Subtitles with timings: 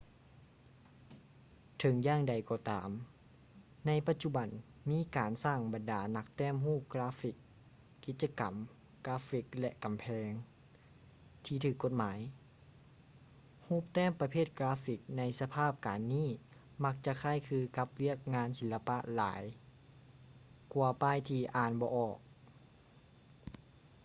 [1.77, 2.89] ເຖິງຢ່າງໃດກໍຕາມ
[3.87, 4.49] ໃນປະຈຸບັນ
[4.91, 7.35] ມີການສ້າງບັນດານັກແຕ້ມຮູບກາຟຟິກ
[8.03, 8.53] ກິດຈະກຳ
[9.07, 10.31] ກາຟຟິກ ແລະ ກຳແພງ
[11.45, 12.19] ທີ່ຖືກກົດໝາຍ
[13.67, 16.29] ຮູບແຕ້ມປະເພດກາຟຟິກໃນສະພາບການນີ້
[16.83, 19.43] ມັກຈະຄ້າຍຄືກັບວຽກງານສີລະປະຫຼາຍ
[20.73, 22.19] ກວ່າປ້າຍທີ່ອ່ານບໍ່ອອກ